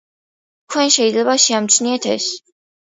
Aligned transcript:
თქვენ 0.69 0.89
შეიძლება 0.97 1.37
შეამჩნიეთ 1.45 2.11
ეს. 2.19 2.35